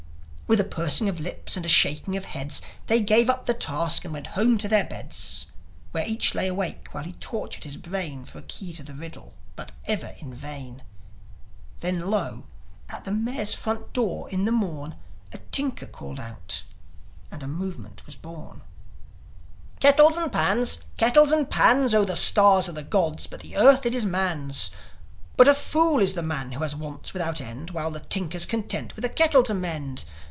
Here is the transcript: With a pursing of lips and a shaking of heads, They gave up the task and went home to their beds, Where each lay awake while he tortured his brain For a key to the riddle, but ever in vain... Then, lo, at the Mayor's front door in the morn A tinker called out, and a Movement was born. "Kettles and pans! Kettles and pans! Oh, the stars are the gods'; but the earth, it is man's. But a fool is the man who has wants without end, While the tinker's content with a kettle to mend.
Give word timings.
With 0.51 0.59
a 0.59 0.65
pursing 0.65 1.07
of 1.07 1.21
lips 1.21 1.55
and 1.55 1.65
a 1.65 1.69
shaking 1.69 2.17
of 2.17 2.25
heads, 2.25 2.61
They 2.87 2.99
gave 2.99 3.29
up 3.29 3.45
the 3.45 3.53
task 3.53 4.03
and 4.03 4.13
went 4.13 4.27
home 4.35 4.57
to 4.57 4.67
their 4.67 4.83
beds, 4.83 5.45
Where 5.93 6.05
each 6.05 6.35
lay 6.35 6.49
awake 6.49 6.89
while 6.91 7.05
he 7.05 7.13
tortured 7.13 7.63
his 7.63 7.77
brain 7.77 8.25
For 8.25 8.39
a 8.39 8.41
key 8.41 8.73
to 8.73 8.83
the 8.83 8.91
riddle, 8.93 9.35
but 9.55 9.71
ever 9.85 10.13
in 10.19 10.33
vain... 10.33 10.83
Then, 11.79 12.09
lo, 12.11 12.43
at 12.89 13.05
the 13.05 13.13
Mayor's 13.13 13.53
front 13.53 13.93
door 13.93 14.29
in 14.29 14.43
the 14.43 14.51
morn 14.51 14.97
A 15.31 15.37
tinker 15.53 15.85
called 15.85 16.19
out, 16.19 16.63
and 17.31 17.41
a 17.43 17.47
Movement 17.47 18.05
was 18.05 18.17
born. 18.17 18.59
"Kettles 19.79 20.17
and 20.17 20.29
pans! 20.33 20.79
Kettles 20.97 21.31
and 21.31 21.49
pans! 21.49 21.93
Oh, 21.93 22.03
the 22.03 22.17
stars 22.17 22.67
are 22.67 22.73
the 22.73 22.83
gods'; 22.83 23.25
but 23.25 23.39
the 23.39 23.55
earth, 23.55 23.85
it 23.85 23.93
is 23.95 24.03
man's. 24.03 24.69
But 25.37 25.47
a 25.47 25.55
fool 25.55 26.01
is 26.01 26.11
the 26.11 26.21
man 26.21 26.51
who 26.51 26.61
has 26.61 26.75
wants 26.75 27.13
without 27.13 27.39
end, 27.39 27.69
While 27.71 27.91
the 27.91 28.01
tinker's 28.01 28.45
content 28.45 28.97
with 28.97 29.05
a 29.05 29.09
kettle 29.09 29.43
to 29.43 29.53
mend. 29.53 30.03